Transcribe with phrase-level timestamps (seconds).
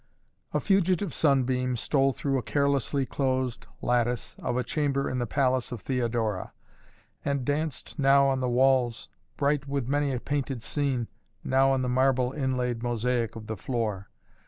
[0.51, 5.71] A fugitive sunbeam stole through a carelessly closed lattice of a chamber in the palace
[5.71, 6.53] of Theodora,
[7.23, 11.07] and danced now on the walls, bright with many a painted scene,
[11.43, 14.09] now on the marble inlaid mosaic of the floor.